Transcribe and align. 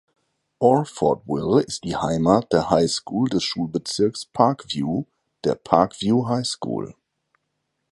Orfordville 0.59 1.59
ist 1.61 1.83
die 1.83 1.95
Heimat 1.95 2.51
der 2.51 2.71
High 2.71 2.89
School 2.89 3.29
des 3.29 3.43
Schulbezirks 3.43 4.25
Parkview, 4.25 5.03
der 5.43 5.53
Parkview 5.53 6.27
High 6.27 6.43
School. 6.47 6.95